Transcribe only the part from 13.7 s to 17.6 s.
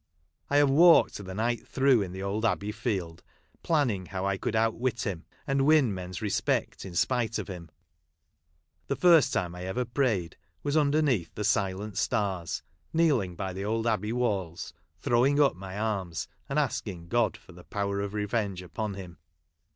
abbey walls, throwing up my arms, and asking God for